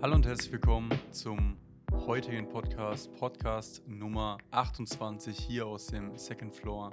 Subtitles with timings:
[0.00, 1.58] Hallo und herzlich willkommen zum
[1.92, 6.90] heutigen Podcast, Podcast Nummer 28 hier aus dem Second Floor.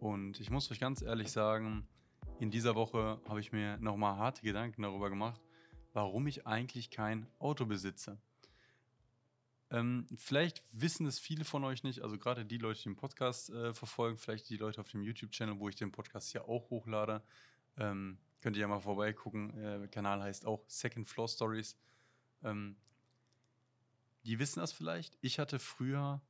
[0.00, 1.86] Und ich muss euch ganz ehrlich sagen,
[2.40, 5.40] in dieser Woche habe ich mir nochmal harte Gedanken darüber gemacht,
[5.92, 8.18] warum ich eigentlich kein Auto besitze.
[9.72, 13.48] Ähm, vielleicht wissen es viele von euch nicht, also gerade die Leute, die den Podcast
[13.48, 17.22] äh, verfolgen, vielleicht die Leute auf dem YouTube-Channel, wo ich den Podcast hier auch hochlade.
[17.78, 19.50] Ähm, könnt ihr ja mal vorbeigucken.
[19.58, 21.78] Äh, der Kanal heißt auch Second Floor Stories.
[22.44, 22.76] Ähm,
[24.26, 25.16] die wissen das vielleicht.
[25.22, 26.20] Ich hatte früher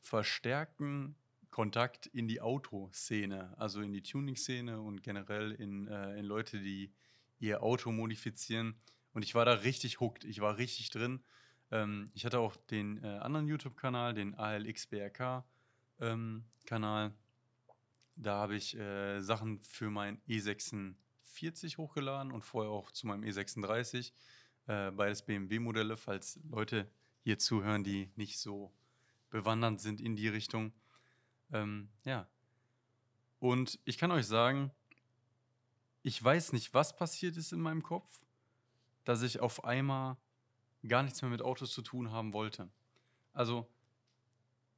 [0.00, 1.14] verstärkten
[1.50, 6.92] Kontakt in die Autoszene, also in die Tuning-Szene und generell in, äh, in Leute, die
[7.38, 8.74] ihr Auto modifizieren.
[9.12, 10.24] Und ich war da richtig hooked.
[10.24, 11.22] Ich war richtig drin.
[11.70, 15.44] Ähm, ich hatte auch den äh, anderen YouTube-Kanal, den ALXBRK-Kanal.
[16.00, 17.14] Ähm,
[18.16, 24.12] da habe ich äh, Sachen für mein E46 hochgeladen und vorher auch zu meinem E36.
[24.66, 28.72] Äh, beides BMW-Modelle, falls Leute hier zuhören, die nicht so
[29.30, 30.72] bewandert sind in die Richtung.
[31.52, 32.26] Ähm, ja.
[33.38, 34.72] Und ich kann euch sagen,
[36.02, 38.20] ich weiß nicht, was passiert ist in meinem Kopf,
[39.04, 40.16] dass ich auf einmal
[40.86, 42.70] gar nichts mehr mit Autos zu tun haben wollte.
[43.32, 43.68] Also,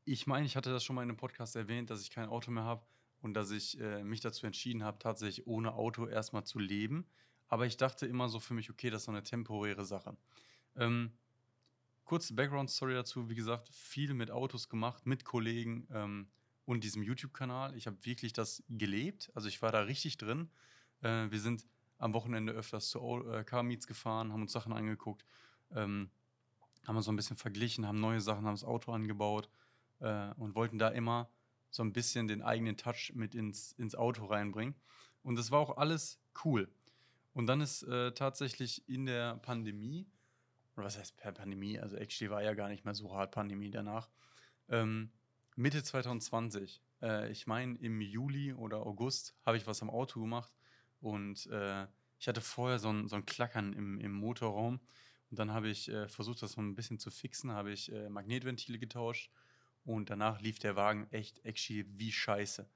[0.05, 2.51] ich meine, ich hatte das schon mal in einem Podcast erwähnt, dass ich kein Auto
[2.51, 2.85] mehr habe
[3.21, 7.07] und dass ich äh, mich dazu entschieden habe, tatsächlich ohne Auto erstmal zu leben.
[7.49, 10.17] Aber ich dachte immer so für mich, okay, das ist so eine temporäre Sache.
[10.77, 11.13] Ähm,
[12.05, 16.29] kurze Background-Story dazu, wie gesagt, viel mit Autos gemacht, mit Kollegen ähm,
[16.65, 17.77] und diesem YouTube-Kanal.
[17.77, 20.51] Ich habe wirklich das gelebt, also ich war da richtig drin.
[21.03, 21.67] Äh, wir sind
[21.99, 25.25] am Wochenende öfters zu äh, Car Meets gefahren, haben uns Sachen angeguckt
[25.75, 26.11] ähm,
[26.87, 29.49] haben wir so ein bisschen verglichen, haben neue Sachen, haben das Auto angebaut
[30.01, 31.31] äh, und wollten da immer
[31.71, 34.75] so ein bisschen den eigenen Touch mit ins, ins Auto reinbringen.
[35.23, 36.69] Und das war auch alles cool.
[37.33, 40.07] Und dann ist äh, tatsächlich in der Pandemie,
[40.77, 43.71] oder was heißt per Pandemie, also actually war ja gar nicht mehr so hart Pandemie
[43.71, 44.11] danach,
[44.69, 45.13] ähm,
[45.57, 50.53] Mitte 2020, äh, ich meine im Juli oder August, habe ich was am Auto gemacht
[51.01, 51.87] und äh,
[52.19, 54.81] ich hatte vorher so ein, so ein Klackern im, im Motorraum
[55.31, 58.09] und dann habe ich äh, versucht, das so ein bisschen zu fixen, habe ich äh,
[58.09, 59.31] Magnetventile getauscht
[59.85, 62.69] und danach lief der Wagen echt actually wie scheiße.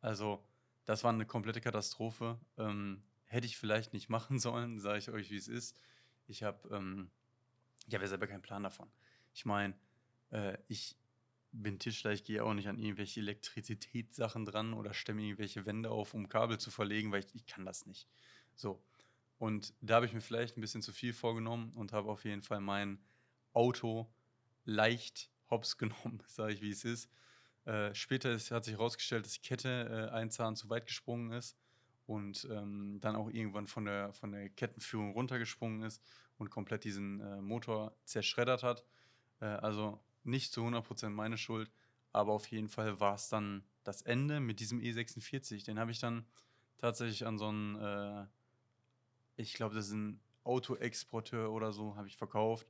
[0.00, 0.44] Also,
[0.84, 2.38] das war eine komplette Katastrophe.
[2.58, 5.78] Ähm, hätte ich vielleicht nicht machen sollen, sage ich euch, wie es ist.
[6.26, 7.10] Ich habe ähm,
[7.86, 8.90] ich hab ja selber keinen Plan davon.
[9.32, 9.74] Ich meine,
[10.30, 10.96] äh, ich
[11.52, 16.14] bin Tischler, ich gehe auch nicht an irgendwelche Elektrizitätssachen dran oder stemme irgendwelche Wände auf,
[16.14, 18.08] um Kabel zu verlegen, weil ich, ich kann das nicht.
[18.54, 18.82] So.
[19.40, 22.42] Und da habe ich mir vielleicht ein bisschen zu viel vorgenommen und habe auf jeden
[22.42, 23.02] Fall mein
[23.54, 24.12] Auto
[24.66, 27.10] leicht hops genommen, sage ich, wie es ist.
[27.64, 31.32] Äh, später ist, hat sich herausgestellt, dass die Kette äh, ein Zahn zu weit gesprungen
[31.32, 31.56] ist
[32.04, 36.02] und ähm, dann auch irgendwann von der, von der Kettenführung runtergesprungen ist
[36.36, 38.84] und komplett diesen äh, Motor zerschreddert hat.
[39.40, 41.70] Äh, also nicht zu 100% meine Schuld,
[42.12, 45.64] aber auf jeden Fall war es dann das Ende mit diesem E46.
[45.64, 46.26] Den habe ich dann
[46.76, 48.26] tatsächlich an so einen äh,
[49.40, 52.66] ich glaube, das ist ein Autoexporteur oder so, habe ich verkauft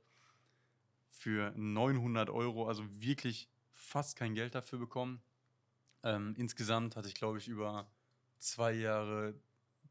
[1.09, 5.21] für 900 Euro, also wirklich fast kein Geld dafür bekommen.
[6.03, 7.91] Ähm, insgesamt hatte ich, glaube ich, über
[8.39, 9.35] zwei Jahre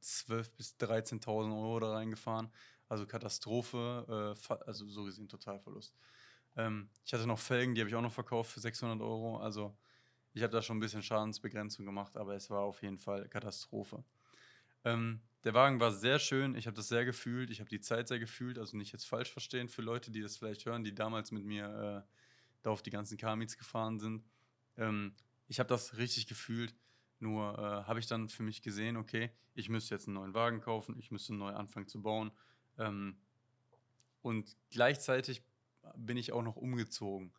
[0.02, 2.50] 12.000 bis 13.000 Euro da reingefahren.
[2.88, 5.94] Also Katastrophe, äh, also so gesehen Totalverlust.
[6.56, 9.38] Ähm, ich hatte noch Felgen, die habe ich auch noch verkauft für 600 Euro.
[9.38, 9.76] Also
[10.32, 14.02] ich habe da schon ein bisschen Schadensbegrenzung gemacht, aber es war auf jeden Fall Katastrophe.
[14.84, 18.08] Ähm, der Wagen war sehr schön, ich habe das sehr gefühlt, ich habe die Zeit
[18.08, 21.32] sehr gefühlt, also nicht jetzt falsch verstehen für Leute, die das vielleicht hören, die damals
[21.32, 22.10] mit mir äh,
[22.62, 24.24] da auf die ganzen Kamits gefahren sind.
[24.76, 25.14] Ähm,
[25.48, 26.74] ich habe das richtig gefühlt,
[27.18, 30.60] nur äh, habe ich dann für mich gesehen, okay, ich müsste jetzt einen neuen Wagen
[30.60, 32.32] kaufen, ich müsste neu anfangen zu bauen.
[32.78, 33.16] Ähm,
[34.22, 35.42] und gleichzeitig
[35.96, 37.32] bin ich auch noch umgezogen.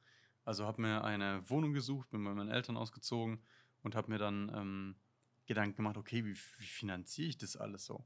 [0.43, 3.43] Also habe mir eine Wohnung gesucht, bin bei meinen Eltern ausgezogen
[3.83, 4.95] und habe mir dann ähm,
[5.51, 8.05] Gedanken gemacht, okay, wie, wie finanziere ich das alles so?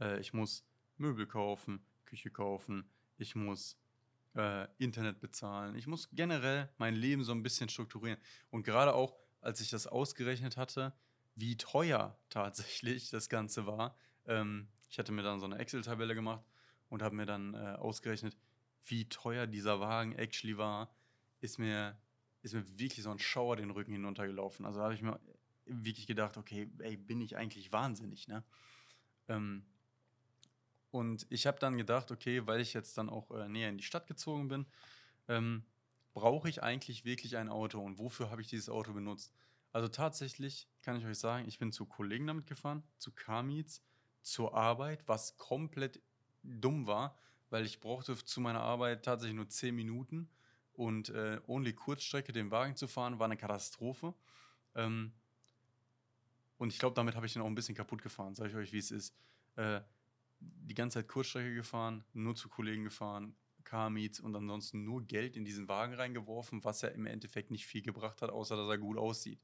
[0.00, 0.66] Äh, ich muss
[0.96, 3.78] Möbel kaufen, Küche kaufen, ich muss
[4.34, 8.18] äh, Internet bezahlen, ich muss generell mein Leben so ein bisschen strukturieren.
[8.50, 10.92] Und gerade auch, als ich das ausgerechnet hatte,
[11.36, 13.96] wie teuer tatsächlich das Ganze war,
[14.26, 16.44] ähm, ich hatte mir dann so eine Excel-Tabelle gemacht
[16.88, 18.36] und habe mir dann äh, ausgerechnet,
[18.84, 20.92] wie teuer dieser Wagen actually war,
[21.40, 21.96] ist mir,
[22.42, 24.66] ist mir wirklich so ein Schauer den Rücken hinuntergelaufen.
[24.66, 25.20] Also habe ich mir
[25.66, 28.44] wirklich gedacht, okay, ey, bin ich eigentlich wahnsinnig, ne?
[29.28, 29.64] Ähm,
[30.90, 33.84] und ich habe dann gedacht, okay, weil ich jetzt dann auch äh, näher in die
[33.84, 34.66] Stadt gezogen bin,
[35.28, 35.64] ähm,
[36.12, 39.32] brauche ich eigentlich wirklich ein Auto und wofür habe ich dieses Auto benutzt?
[39.72, 43.84] Also tatsächlich kann ich euch sagen, ich bin zu Kollegen damit gefahren, zu Car-Meets,
[44.22, 46.02] zur Arbeit, was komplett
[46.42, 47.16] dumm war,
[47.50, 50.28] weil ich brauchte zu meiner Arbeit tatsächlich nur 10 Minuten
[50.72, 54.14] und äh, only Kurzstrecke den Wagen zu fahren, war eine Katastrophe.
[54.74, 55.12] Ähm,
[56.60, 58.72] und ich glaube, damit habe ich den auch ein bisschen kaputt gefahren, sage ich euch,
[58.74, 59.16] wie es ist.
[59.56, 59.80] Äh,
[60.40, 63.34] die ganze Zeit Kurzstrecke gefahren, nur zu Kollegen gefahren,
[63.64, 67.80] Car-Meets und ansonsten nur Geld in diesen Wagen reingeworfen, was ja im Endeffekt nicht viel
[67.80, 69.40] gebracht hat, außer dass er gut aussieht.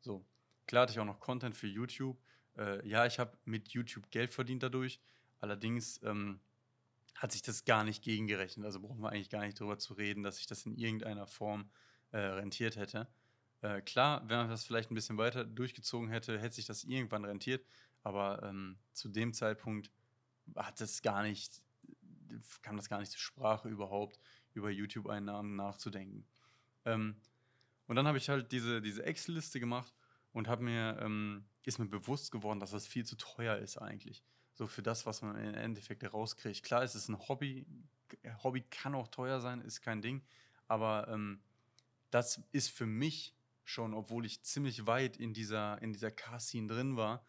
[0.00, 0.24] So,
[0.66, 2.18] klar hatte ich auch noch Content für YouTube.
[2.56, 4.98] Äh, ja, ich habe mit YouTube Geld verdient dadurch.
[5.40, 6.40] Allerdings ähm,
[7.16, 8.64] hat sich das gar nicht gegengerechnet.
[8.64, 11.68] Also brauchen wir eigentlich gar nicht darüber zu reden, dass ich das in irgendeiner Form
[12.12, 13.08] äh, rentiert hätte.
[13.62, 17.24] Äh, klar, wenn man das vielleicht ein bisschen weiter durchgezogen hätte, hätte sich das irgendwann
[17.24, 17.66] rentiert.
[18.02, 19.90] Aber ähm, zu dem Zeitpunkt
[20.54, 21.62] hat das gar nicht,
[22.62, 24.20] kam das gar nicht zur Sprache überhaupt,
[24.54, 26.26] über YouTube-Einnahmen nachzudenken.
[26.84, 27.16] Ähm,
[27.86, 29.92] und dann habe ich halt diese, diese Excel-Liste gemacht
[30.32, 34.22] und habe mir, ähm, ist mir bewusst geworden, dass das viel zu teuer ist eigentlich.
[34.54, 36.62] So für das, was man im Endeffekt rauskriegt.
[36.62, 37.66] Klar, es ist ein Hobby.
[38.42, 40.22] Hobby kann auch teuer sein, ist kein Ding.
[40.68, 41.40] Aber ähm,
[42.10, 43.34] das ist für mich
[43.66, 47.24] schon, obwohl ich ziemlich weit in dieser, in dieser Car-Scene drin war,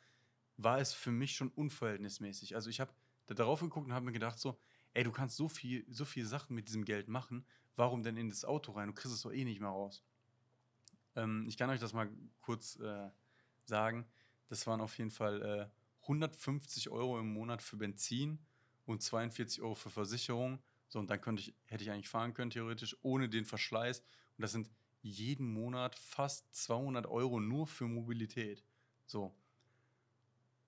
[0.56, 2.56] war es für mich schon unverhältnismäßig.
[2.56, 2.94] Also ich habe
[3.25, 4.60] da darauf geguckt und habe mir gedacht so,
[4.94, 7.44] ey, du kannst so viel, so viele Sachen mit diesem Geld machen,
[7.75, 8.88] warum denn in das Auto rein?
[8.88, 10.04] Du kriegst es doch eh nicht mehr raus.
[11.16, 12.10] Ähm, ich kann euch das mal
[12.42, 13.10] kurz äh,
[13.66, 14.06] sagen.
[14.48, 18.40] Das waren auf jeden Fall äh, 150 Euro im Monat für Benzin
[18.86, 20.62] und 42 Euro für Versicherung.
[20.88, 24.00] So, und dann könnte ich, hätte ich eigentlich fahren können, theoretisch, ohne den Verschleiß.
[24.00, 24.69] Und das sind
[25.09, 28.63] jeden Monat fast 200 Euro nur für Mobilität.
[29.06, 29.36] So.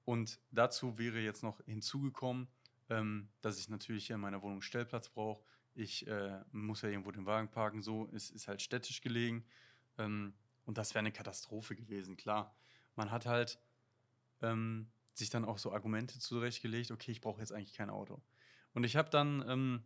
[0.06, 2.48] Und dazu wäre jetzt noch hinzugekommen,
[2.90, 5.44] ähm, dass ich natürlich hier in meiner Wohnung Stellplatz brauche.
[5.76, 8.10] Ich äh, muss ja irgendwo den Wagen parken, so.
[8.14, 9.46] Es ist halt städtisch gelegen.
[9.98, 10.34] Ähm,
[10.66, 12.56] und das wäre eine Katastrophe gewesen, klar.
[12.96, 13.60] Man hat halt
[14.42, 18.22] ähm, sich dann auch so Argumente zurechtgelegt, okay, ich brauche jetzt eigentlich kein Auto.
[18.74, 19.84] Und ich habe dann ähm,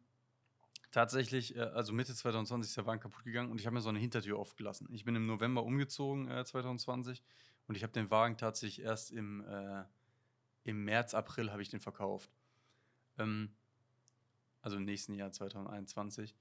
[0.94, 3.90] tatsächlich, äh, also Mitte 2020 ist der Wagen kaputt gegangen und ich habe mir so
[3.90, 4.88] eine Hintertür aufgelassen.
[4.94, 7.22] Ich bin im November umgezogen, äh, 2020,
[7.68, 9.84] und ich habe den Wagen tatsächlich erst im, äh,
[10.64, 12.32] im März, April habe ich den verkauft.
[13.18, 13.54] Ähm,
[14.62, 16.34] also im nächsten Jahr 2021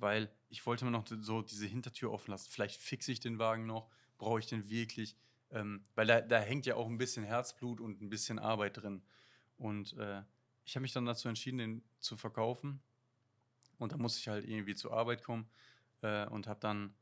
[0.00, 2.50] weil ich wollte mir noch so diese Hintertür offen lassen.
[2.50, 5.16] Vielleicht fixe ich den Wagen noch, brauche ich den wirklich?
[5.50, 9.02] Ähm, weil da, da hängt ja auch ein bisschen Herzblut und ein bisschen Arbeit drin.
[9.58, 10.22] Und äh,
[10.64, 12.80] ich habe mich dann dazu entschieden, den zu verkaufen.
[13.80, 15.48] Und da musste ich halt irgendwie zur Arbeit kommen
[16.02, 16.94] äh, und habe dann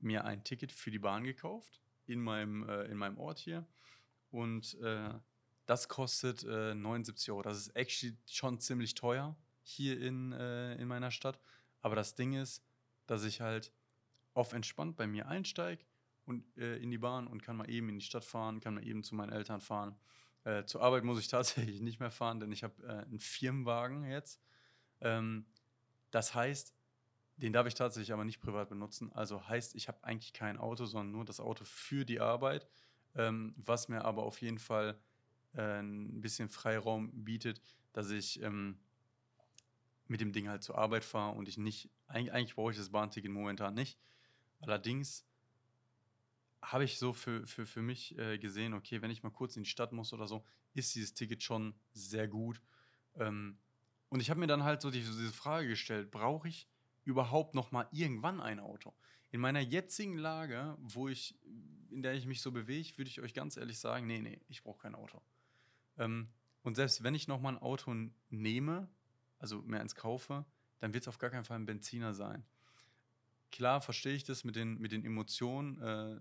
[0.00, 3.64] mir ein Ticket für die Bahn gekauft in meinem, äh, in meinem Ort hier.
[4.30, 5.10] Und äh,
[5.66, 7.42] das kostet 79 äh, Euro.
[7.42, 11.38] Das ist actually schon ziemlich teuer hier in, äh, in meiner Stadt.
[11.80, 12.62] Aber das Ding ist,
[13.06, 13.72] dass ich halt
[14.34, 15.84] auf entspannt bei mir einsteige
[16.26, 18.84] und äh, in die Bahn und kann mal eben in die Stadt fahren, kann mal
[18.84, 19.96] eben zu meinen Eltern fahren.
[20.66, 24.42] Zur Arbeit muss ich tatsächlich nicht mehr fahren, denn ich habe einen Firmenwagen jetzt.
[25.00, 25.46] Ähm,
[26.14, 26.72] das heißt,
[27.36, 29.12] den darf ich tatsächlich aber nicht privat benutzen.
[29.12, 32.68] Also heißt, ich habe eigentlich kein Auto, sondern nur das Auto für die Arbeit,
[33.16, 34.96] ähm, was mir aber auf jeden Fall
[35.54, 37.60] äh, ein bisschen Freiraum bietet,
[37.92, 38.78] dass ich ähm,
[40.06, 42.90] mit dem Ding halt zur Arbeit fahre und ich nicht, eigentlich, eigentlich brauche ich das
[42.90, 43.98] Bahnticket momentan nicht.
[44.60, 45.26] Allerdings
[46.62, 49.64] habe ich so für, für, für mich äh, gesehen, okay, wenn ich mal kurz in
[49.64, 52.62] die Stadt muss oder so, ist dieses Ticket schon sehr gut.
[53.16, 53.58] Ähm,
[54.14, 56.68] und ich habe mir dann halt so diese, Frage gestellt, brauche ich
[57.02, 58.94] überhaupt noch mal irgendwann ein Auto?
[59.32, 61.34] In meiner jetzigen Lage, wo ich,
[61.90, 64.62] in der ich mich so bewege, würde ich euch ganz ehrlich sagen, nee, nee, ich
[64.62, 65.20] brauche kein Auto.
[65.98, 66.28] Ähm,
[66.62, 67.92] und selbst wenn ich noch mal ein Auto
[68.30, 68.88] nehme,
[69.40, 70.44] also mehr ins kaufe,
[70.78, 72.44] dann wird es auf gar keinen Fall ein Benziner sein.
[73.50, 76.14] Klar verstehe ich das mit den, mit den Emotionen, äh,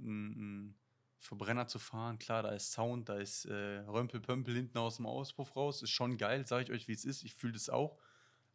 [1.23, 2.19] Verbrenner zu fahren.
[2.19, 5.81] Klar, da ist Sound, da ist äh, Römpelpömpel hinten aus dem Auspuff raus.
[5.81, 7.23] Ist schon geil, sage ich euch, wie es ist.
[7.23, 7.97] Ich fühle das auch.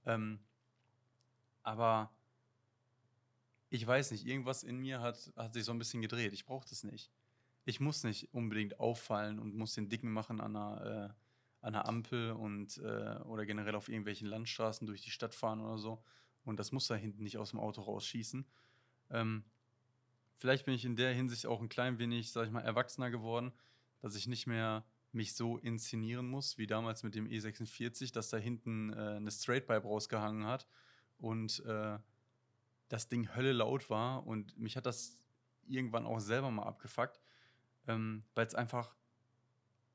[0.05, 0.41] Ähm,
[1.63, 2.13] aber
[3.71, 6.35] ich weiß nicht, irgendwas in mir hat, hat sich so ein bisschen gedreht.
[6.35, 7.11] Ich brauche das nicht.
[7.65, 11.87] Ich muss nicht unbedingt auffallen und muss den Dicken machen an einer, äh, an der
[11.87, 16.03] Ampel und äh, oder generell auf irgendwelchen Landstraßen durch die Stadt fahren oder so.
[16.45, 18.47] Und das muss da hinten nicht aus dem Auto rausschießen.
[19.11, 19.45] Ähm,
[20.39, 23.53] vielleicht bin ich in der Hinsicht auch ein klein wenig, sag ich mal, erwachsener geworden,
[24.01, 28.37] dass ich nicht mehr mich so inszenieren muss, wie damals mit dem E46, dass da
[28.37, 30.69] hinten äh, eine Straightpipe rausgehangen hat
[31.19, 31.99] und äh,
[32.89, 35.23] das Ding Hölle laut war und mich hat das
[35.67, 37.21] irgendwann auch selber mal abgefuckt,
[37.87, 38.95] ähm, weil es einfach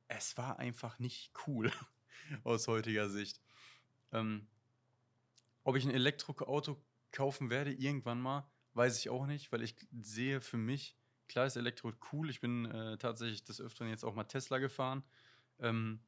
[0.07, 1.71] es war einfach nicht cool
[2.43, 3.41] aus heutiger Sicht.
[4.11, 4.47] Ähm,
[5.63, 6.81] ob ich ein Elektroauto
[7.11, 10.95] kaufen werde, irgendwann mal, weiß ich auch nicht, weil ich sehe für mich,
[11.27, 12.29] klar ist Elektro cool.
[12.29, 15.03] Ich bin äh, tatsächlich des Öfteren jetzt auch mal Tesla gefahren.
[15.59, 15.99] Ähm,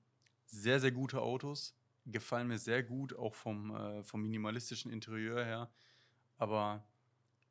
[0.45, 1.75] sehr, sehr gute Autos.
[2.05, 5.71] Gefallen mir sehr gut, auch vom, äh, vom minimalistischen Interieur her.
[6.37, 6.87] Aber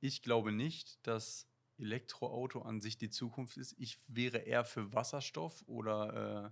[0.01, 3.75] ich glaube nicht, dass Elektroauto an sich die Zukunft ist.
[3.79, 6.51] Ich wäre eher für Wasserstoff oder äh,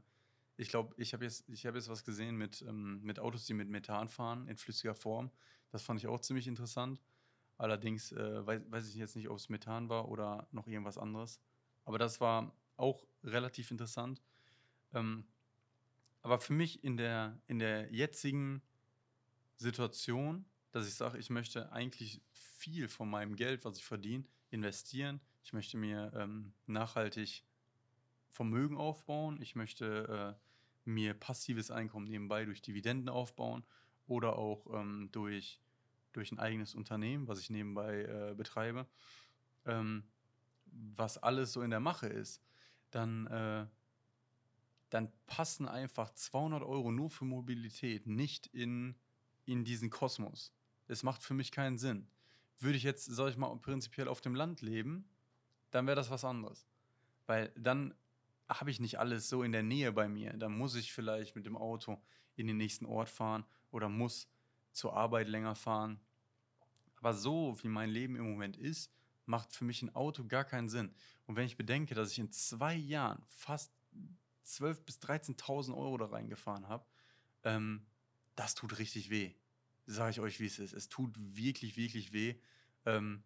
[0.57, 3.69] ich glaube, ich habe jetzt, hab jetzt was gesehen mit, ähm, mit Autos, die mit
[3.69, 5.31] Methan fahren in flüssiger Form.
[5.71, 7.01] Das fand ich auch ziemlich interessant.
[7.59, 11.41] Allerdings äh, weiß, weiß ich jetzt nicht, ob es Methan war oder noch irgendwas anderes.
[11.85, 14.23] Aber das war auch relativ interessant.
[14.93, 15.25] Ähm,
[16.23, 18.63] aber für mich in der, in der jetzigen
[19.57, 25.21] Situation, dass ich sage, ich möchte eigentlich viel von meinem Geld, was ich verdiene, investieren.
[25.43, 27.45] Ich möchte mir ähm, nachhaltig
[28.29, 29.41] Vermögen aufbauen.
[29.43, 33.65] Ich möchte äh, mir passives Einkommen nebenbei durch Dividenden aufbauen
[34.07, 35.61] oder auch ähm, durch
[36.13, 38.87] durch ein eigenes Unternehmen, was ich nebenbei äh, betreibe,
[39.67, 40.05] ähm,
[40.67, 42.43] was alles so in der Mache ist,
[42.91, 43.67] dann, äh,
[44.91, 48.95] dann passen einfach 200 Euro nur für Mobilität nicht in,
[49.45, 50.53] in diesen Kosmos.
[50.89, 52.07] Es macht für mich keinen Sinn.
[52.59, 55.09] Würde ich jetzt, sag ich mal, prinzipiell auf dem Land leben,
[55.71, 56.67] dann wäre das was anderes.
[57.27, 57.95] Weil dann
[58.49, 60.33] habe ich nicht alles so in der Nähe bei mir.
[60.35, 62.01] Dann muss ich vielleicht mit dem Auto
[62.37, 64.29] in den nächsten Ort fahren oder muss
[64.73, 66.01] zur Arbeit länger fahren.
[66.97, 68.93] Aber so, wie mein Leben im Moment ist,
[69.27, 70.95] macht für mich ein Auto gar keinen Sinn.
[71.27, 73.73] Und wenn ich bedenke, dass ich in zwei Jahren fast
[74.47, 76.85] 12.000 bis 13.000 Euro da reingefahren habe,
[77.45, 77.87] ähm,
[78.35, 79.35] das tut richtig weh.
[79.87, 80.73] Sage ich euch, wie es ist.
[80.73, 82.37] Es tut wirklich, wirklich weh.
[82.87, 83.23] Ähm,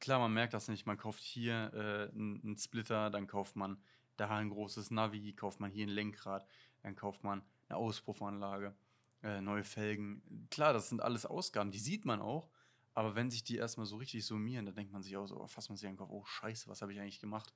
[0.00, 0.86] klar, man merkt das nicht.
[0.86, 3.82] Man kauft hier äh, einen Splitter, dann kauft man
[4.16, 6.46] da ein großes Navi, kauft man hier ein Lenkrad,
[6.82, 8.74] dann kauft man eine Auspuffanlage
[9.22, 10.48] äh, neue Felgen.
[10.50, 12.50] Klar, das sind alles Ausgaben, die sieht man auch.
[12.94, 15.46] Aber wenn sich die erstmal so richtig summieren, dann denkt man sich auch so, oh,
[15.46, 17.54] fasst man sich an den Kopf, oh Scheiße, was habe ich eigentlich gemacht?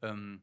[0.00, 0.42] Ähm,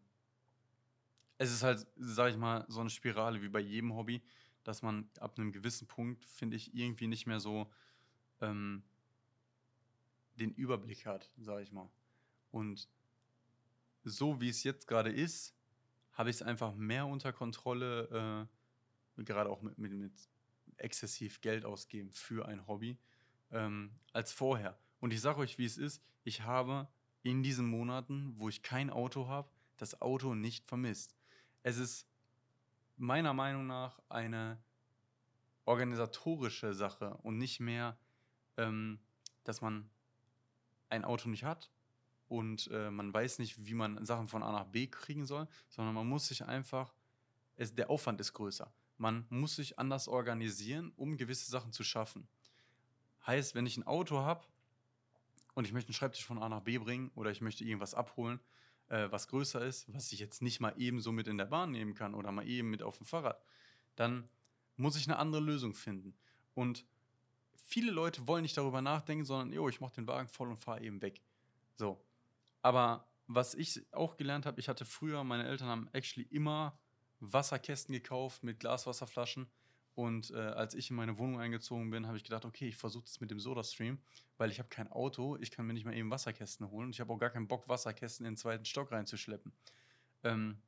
[1.38, 4.22] es ist halt, sag ich mal, so eine Spirale wie bei jedem Hobby,
[4.64, 7.70] dass man ab einem gewissen Punkt, finde ich, irgendwie nicht mehr so
[8.42, 8.84] ähm,
[10.36, 11.90] den Überblick hat, sag ich mal.
[12.52, 12.88] Und
[14.04, 15.54] so wie es jetzt gerade ist,
[16.14, 18.48] habe ich es einfach mehr unter Kontrolle,
[19.18, 20.30] äh, gerade auch mit, mit, mit
[20.82, 22.98] exzessiv Geld ausgeben für ein Hobby
[23.52, 24.78] ähm, als vorher.
[25.00, 26.02] Und ich sage euch, wie es ist.
[26.24, 26.88] Ich habe
[27.24, 31.16] in diesen Monaten, wo ich kein Auto habe, das Auto nicht vermisst.
[31.64, 32.08] Es ist
[32.98, 34.62] meiner Meinung nach eine
[35.66, 37.98] organisatorische Sache und nicht mehr,
[38.58, 39.00] ähm,
[39.44, 39.90] dass man
[40.90, 41.72] ein Auto nicht hat
[42.28, 45.96] und äh, man weiß nicht, wie man Sachen von A nach B kriegen soll, sondern
[45.96, 46.94] man muss sich einfach,
[47.56, 48.72] es, der Aufwand ist größer.
[49.00, 52.28] Man muss sich anders organisieren, um gewisse Sachen zu schaffen.
[53.26, 54.46] Heißt, wenn ich ein Auto habe
[55.56, 58.42] und ich möchte einen Schreibtisch von A nach B bringen oder ich möchte irgendwas abholen,
[58.90, 61.72] äh, was größer ist, was ich jetzt nicht mal eben so mit in der Bahn
[61.72, 63.42] nehmen kann oder mal eben mit auf dem Fahrrad,
[63.96, 64.28] dann
[64.76, 66.14] muss ich eine andere Lösung finden.
[66.54, 66.86] Und
[67.56, 70.84] viele Leute wollen nicht darüber nachdenken, sondern, jo, ich mache den Wagen voll und fahre
[70.84, 71.22] eben weg.
[71.78, 72.04] So.
[72.62, 76.78] Aber was ich auch gelernt habe, ich hatte früher, meine Eltern haben actually immer
[77.20, 79.48] Wasserkästen gekauft mit Glaswasserflaschen.
[79.96, 83.04] Und äh, als ich in meine Wohnung eingezogen bin, habe ich gedacht, okay, ich versuche
[83.04, 84.00] das mit dem Soda-Stream,
[84.38, 86.88] weil ich habe kein Auto, ich kann mir nicht mal eben Wasserkästen holen.
[86.88, 89.52] Und ich habe auch gar keinen Bock, Wasserkästen in den zweiten Stock reinzuschleppen.
[90.24, 90.62] Ähm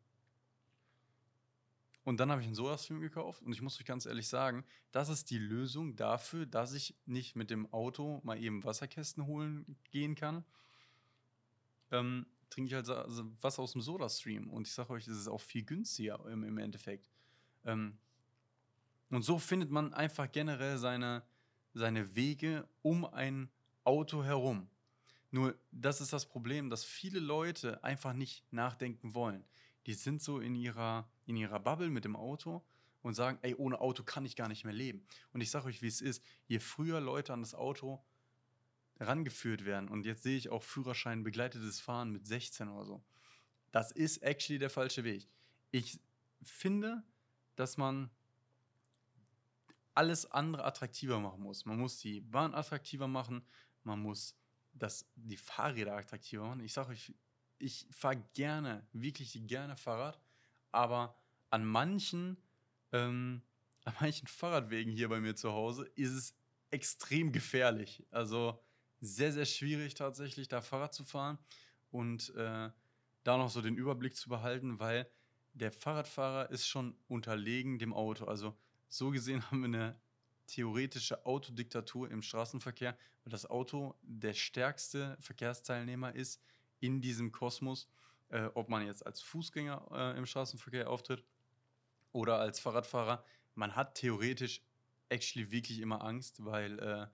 [2.03, 5.09] und dann habe ich einen Soda-Stream gekauft und ich muss euch ganz ehrlich sagen, das
[5.09, 10.15] ist die Lösung dafür, dass ich nicht mit dem Auto mal eben Wasserkästen holen gehen
[10.15, 10.43] kann.
[11.91, 14.49] Ähm, trinke ich halt also Wasser aus dem Soda-Stream.
[14.49, 17.09] Und ich sage euch, das ist auch viel günstiger im, im Endeffekt.
[17.65, 17.97] Ähm,
[19.09, 21.23] und so findet man einfach generell seine,
[21.73, 23.49] seine Wege um ein
[23.83, 24.69] Auto herum.
[25.31, 29.43] Nur das ist das Problem, dass viele Leute einfach nicht nachdenken wollen.
[29.85, 32.63] Die sind so in ihrer, in ihrer Bubble mit dem Auto
[33.01, 35.05] und sagen, ey, ohne Auto kann ich gar nicht mehr leben.
[35.33, 36.21] Und ich sage euch, wie es ist.
[36.47, 38.03] Je früher Leute an das Auto
[39.01, 39.89] rangeführt werden.
[39.89, 43.03] Und jetzt sehe ich auch Führerschein begleitetes Fahren mit 16 oder so.
[43.71, 45.27] Das ist actually der falsche Weg.
[45.71, 45.99] Ich
[46.41, 47.03] finde,
[47.55, 48.09] dass man
[49.93, 51.65] alles andere attraktiver machen muss.
[51.65, 53.43] Man muss die Bahn attraktiver machen,
[53.83, 54.35] man muss
[54.73, 56.61] das, die Fahrräder attraktiver machen.
[56.61, 57.13] Ich sage euch,
[57.59, 60.19] ich fahre gerne, wirklich gerne Fahrrad,
[60.71, 61.15] aber
[61.49, 62.37] an manchen,
[62.91, 63.41] ähm,
[63.83, 66.35] an manchen Fahrradwegen hier bei mir zu Hause ist es
[66.71, 68.05] extrem gefährlich.
[68.11, 68.63] Also
[69.01, 71.39] sehr, sehr schwierig tatsächlich, da Fahrrad zu fahren
[71.89, 72.69] und äh,
[73.23, 75.09] da noch so den Überblick zu behalten, weil
[75.53, 78.25] der Fahrradfahrer ist schon unterlegen dem Auto.
[78.25, 78.55] Also
[78.87, 79.99] so gesehen haben wir eine
[80.47, 86.41] theoretische Autodiktatur im Straßenverkehr, weil das Auto der stärkste Verkehrsteilnehmer ist
[86.79, 87.87] in diesem Kosmos,
[88.29, 91.23] äh, ob man jetzt als Fußgänger äh, im Straßenverkehr auftritt
[92.11, 93.23] oder als Fahrradfahrer.
[93.55, 94.61] Man hat theoretisch
[95.09, 97.07] actually wirklich immer Angst, weil äh,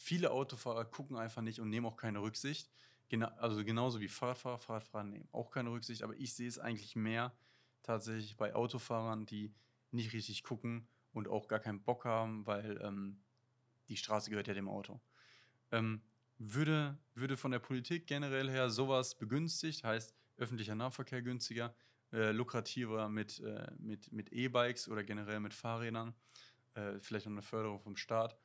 [0.00, 2.70] viele Autofahrer gucken einfach nicht und nehmen auch keine Rücksicht.
[3.10, 6.96] Gena also genauso wie Fahrradfahrer, Fahrradfahrer nehmen auch keine Rücksicht, aber ich sehe es eigentlich
[6.96, 7.36] mehr
[7.82, 9.52] tatsächlich bei Autofahrern, die
[9.90, 13.20] nicht richtig gucken und auch gar keinen Bock haben, weil ähm,
[13.88, 15.00] die Straße gehört ja dem Auto.
[15.70, 16.00] Ähm,
[16.38, 21.74] würde, würde von der Politik generell her sowas begünstigt, heißt öffentlicher Nahverkehr günstiger,
[22.10, 26.14] äh, lukrativer mit, äh, mit, mit E-Bikes oder generell mit Fahrrädern,
[26.72, 28.38] äh, vielleicht noch eine Förderung vom Staat,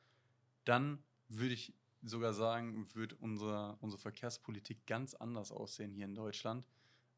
[0.64, 6.66] dann würde ich sogar sagen, wird unsere, unsere Verkehrspolitik ganz anders aussehen hier in Deutschland.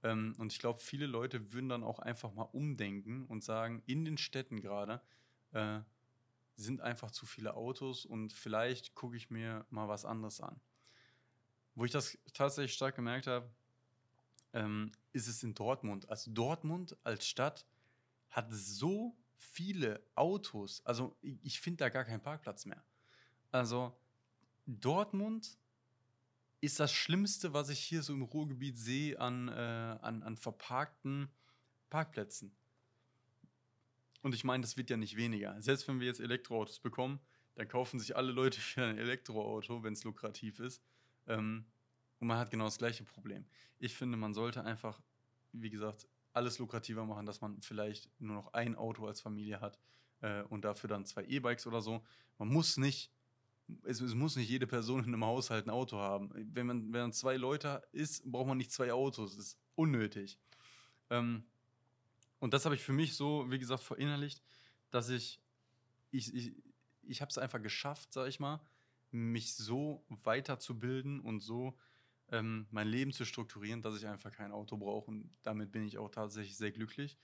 [0.02, 4.04] Ähm, und ich glaube, viele Leute würden dann auch einfach mal umdenken und sagen, in
[4.04, 5.00] den Städten gerade
[5.52, 5.80] äh,
[6.56, 10.60] sind einfach zu viele Autos und vielleicht gucke ich mir mal was anderes an.
[11.74, 13.48] Wo ich das tatsächlich stark gemerkt habe,
[14.52, 16.08] ähm, ist es in Dortmund.
[16.08, 17.66] Also Dortmund als Stadt
[18.30, 20.84] hat so viele Autos.
[20.84, 22.82] Also ich finde da gar keinen Parkplatz mehr.
[23.50, 23.96] Also
[24.66, 25.58] Dortmund
[26.60, 31.30] ist das Schlimmste, was ich hier so im Ruhrgebiet sehe an, äh, an, an verparkten
[31.88, 32.52] Parkplätzen.
[34.22, 35.60] Und ich meine, das wird ja nicht weniger.
[35.62, 37.20] Selbst wenn wir jetzt Elektroautos bekommen,
[37.54, 40.82] dann kaufen sich alle Leute für ein Elektroauto, wenn es lukrativ ist.
[41.26, 41.66] Ähm,
[42.18, 43.46] und man hat genau das gleiche Problem.
[43.78, 45.00] Ich finde, man sollte einfach,
[45.52, 49.78] wie gesagt, alles lukrativer machen, dass man vielleicht nur noch ein Auto als Familie hat
[50.20, 52.04] äh, und dafür dann zwei E-Bikes oder so.
[52.38, 53.12] Man muss nicht,
[53.84, 56.30] es, es, muss nicht jede Person in einem Haushalt ein Auto haben.
[56.34, 59.36] Wenn man, wenn man zwei Leute ist, braucht man nicht zwei Autos.
[59.36, 60.38] Das ist unnötig.
[61.10, 61.44] Ähm,
[62.38, 64.42] und das habe ich für mich so, wie gesagt, verinnerlicht,
[64.90, 65.40] dass ich,
[66.10, 66.54] ich, ich,
[67.02, 68.60] ich habe es einfach geschafft, sag ich mal,
[69.10, 71.76] mich so weiterzubilden und so
[72.30, 75.10] ähm, mein Leben zu strukturieren, dass ich einfach kein Auto brauche.
[75.10, 77.18] Und damit bin ich auch tatsächlich sehr glücklich.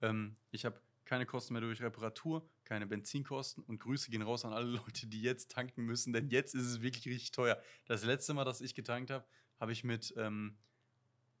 [0.00, 4.52] Ähm, ich habe keine Kosten mehr durch Reparatur, keine Benzinkosten und Grüße gehen raus an
[4.52, 7.60] alle Leute, die jetzt tanken müssen, denn jetzt ist es wirklich richtig teuer.
[7.86, 9.24] Das letzte Mal, dass ich getankt habe,
[9.58, 10.56] habe ich mit ähm,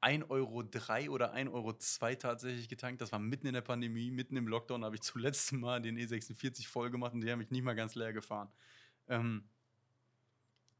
[0.02, 1.72] 1,03 Euro oder 1,02 Euro
[2.16, 3.00] tatsächlich getankt.
[3.00, 6.66] Das war mitten in der Pandemie, mitten im Lockdown, habe ich zuletzt mal den E46
[6.66, 8.50] voll gemacht und die habe ich nicht mal ganz leer gefahren.
[9.08, 9.48] Ähm,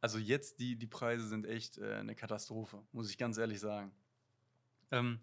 [0.01, 3.93] also jetzt, die, die Preise sind echt äh, eine Katastrophe, muss ich ganz ehrlich sagen.
[4.91, 5.21] Ähm,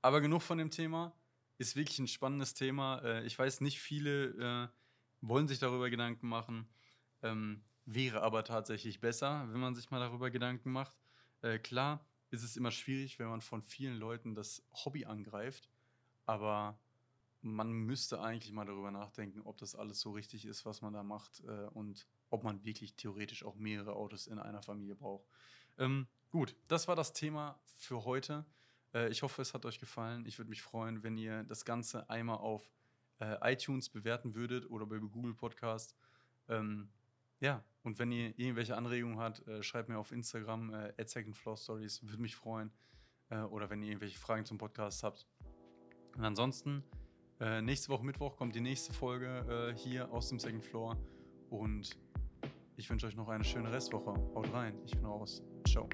[0.00, 1.14] aber genug von dem Thema.
[1.62, 2.98] Ist wirklich ein spannendes Thema.
[3.04, 4.24] Äh, ich weiß, nicht viele
[4.64, 4.68] äh,
[5.20, 6.66] wollen sich darüber Gedanken machen.
[7.22, 10.98] Ähm, wäre aber tatsächlich besser, wenn man sich mal darüber Gedanken macht.
[11.40, 15.68] Äh, klar ist es immer schwierig, wenn man von vielen Leuten das Hobby angreift,
[16.26, 16.80] aber
[17.42, 21.04] man müsste eigentlich mal darüber nachdenken, ob das alles so richtig ist, was man da
[21.04, 21.42] macht
[21.74, 25.28] und ob man wirklich theoretisch auch mehrere Autos in einer Familie braucht.
[25.78, 28.46] Ähm, gut, das war das Thema für heute.
[28.94, 30.24] Äh, ich hoffe, es hat euch gefallen.
[30.26, 32.70] Ich würde mich freuen, wenn ihr das Ganze einmal auf
[33.20, 35.94] äh, iTunes bewerten würdet oder bei Google Podcast.
[36.48, 36.88] Ähm,
[37.40, 41.10] ja, und wenn ihr irgendwelche Anregungen habt, äh, schreibt mir auf Instagram äh, at
[41.58, 42.70] Stories, würde mich freuen.
[43.48, 45.26] Oder wenn ihr irgendwelche Fragen zum Podcast habt.
[46.18, 46.84] Und ansonsten,
[47.62, 50.98] nächste Woche Mittwoch kommt die nächste Folge hier aus dem Second Floor.
[51.48, 51.96] Und
[52.76, 54.12] ich wünsche euch noch eine schöne Restwoche.
[54.34, 54.78] Haut rein.
[54.84, 55.42] Ich bin raus.
[55.66, 55.88] Ciao.